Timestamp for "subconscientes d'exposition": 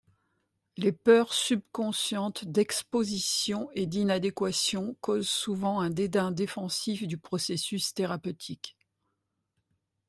1.31-3.69